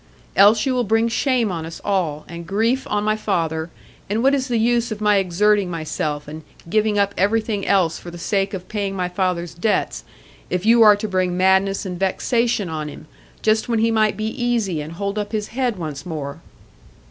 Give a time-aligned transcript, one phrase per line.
[0.35, 3.69] Else you will bring shame on us all, and grief on my father;
[4.09, 8.09] and what is the use of my exerting myself and giving up everything else for
[8.09, 10.03] the sake of paying my father's debts,
[10.49, 13.05] if you are to bring madness and vexation on him,
[13.43, 16.41] just when he might be easy and hold up his head once more?"